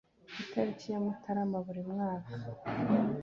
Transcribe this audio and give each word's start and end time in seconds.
itariki 0.43 0.85
ya 0.93 0.99
Mutarama 1.03 1.57
buri 1.65 1.81
mwaka 1.91 2.31